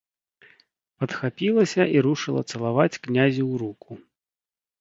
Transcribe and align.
Падхапілася 1.03 1.83
і 1.97 2.03
рушыла 2.07 2.41
цалаваць 2.55 2.99
князю 3.07 3.43
ў 3.51 3.53
руку. 3.67 3.91